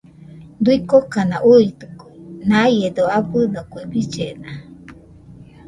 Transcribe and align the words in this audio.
Kuikokana 0.63 1.35
uitɨkue, 1.51 2.11
naiedo 2.49 3.03
abɨdo 3.17 3.61
kue 3.71 3.83
billena 3.91 4.49